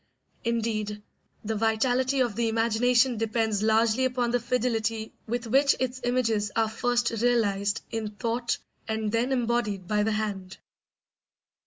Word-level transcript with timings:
Indeed, 0.43 1.03
the 1.45 1.53
vitality 1.53 2.21
of 2.21 2.35
the 2.35 2.49
imagination 2.49 3.17
depends 3.17 3.61
largely 3.61 4.03
upon 4.03 4.31
the 4.31 4.39
fidelity 4.39 5.13
with 5.27 5.45
which 5.45 5.75
its 5.79 6.01
images 6.03 6.49
are 6.55 6.69
first 6.71 7.11
realised 7.11 7.83
in 7.91 8.09
thought 8.15 8.57
and 8.87 9.11
then 9.11 9.31
embodied 9.31 9.87
by 9.87 10.01
the 10.01 10.13
hand. 10.13 10.57